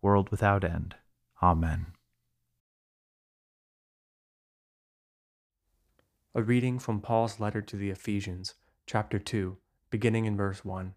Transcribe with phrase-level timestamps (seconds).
[0.00, 0.94] world without end.
[1.42, 1.86] Amen.
[6.34, 8.54] A reading from Paul's letter to the Ephesians,
[8.86, 9.56] chapter 2,
[9.90, 10.94] beginning in verse 1.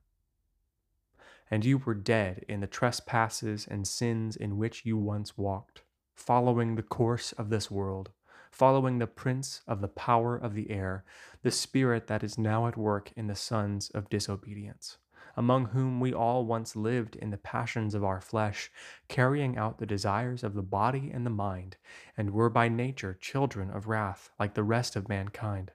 [1.49, 5.81] And you were dead in the trespasses and sins in which you once walked,
[6.13, 8.11] following the course of this world,
[8.52, 11.03] following the prince of the power of the air,
[11.41, 14.97] the spirit that is now at work in the sons of disobedience
[15.36, 18.72] among whom we all once lived in the passions of our flesh,
[19.08, 21.78] carrying out the desires of the body and the mind,
[22.18, 25.72] and were by nature children of wrath like the rest of mankind.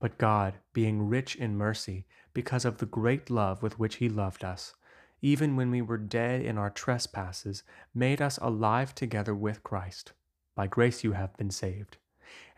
[0.00, 4.44] But God, being rich in mercy, because of the great love with which He loved
[4.44, 4.74] us,
[5.22, 7.62] even when we were dead in our trespasses,
[7.94, 10.12] made us alive together with Christ.
[10.54, 11.96] By grace you have been saved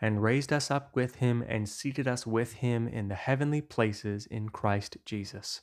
[0.01, 4.27] and raised us up with him and seated us with him in the heavenly places
[4.27, 5.63] in Christ Jesus,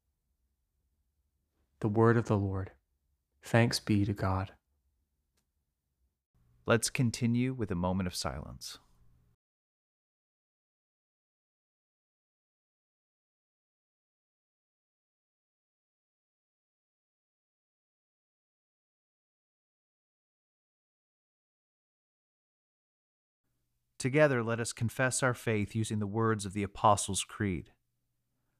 [1.81, 2.71] The word of the Lord.
[3.41, 4.51] Thanks be to God.
[6.67, 8.77] Let's continue with a moment of silence.
[23.97, 27.71] Together, let us confess our faith using the words of the Apostles' Creed.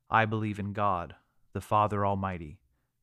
[0.10, 1.16] I believe in God,
[1.54, 2.62] the Father Almighty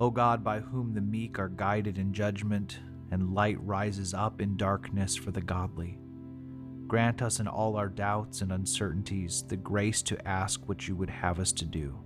[0.00, 2.78] O God, by whom the meek are guided in judgment,
[3.10, 5.98] and light rises up in darkness for the godly,
[6.86, 11.10] grant us in all our doubts and uncertainties the grace to ask what you would
[11.10, 11.98] have us to do,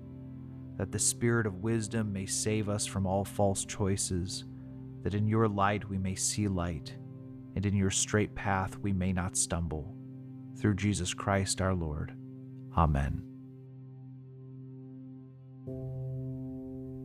[0.78, 4.44] that the spirit of wisdom may save us from all false choices,
[5.02, 6.94] that in your light we may see light,
[7.56, 9.94] and in your straight path we may not stumble.
[10.58, 12.14] Through Jesus Christ our Lord.
[12.76, 13.22] Amen.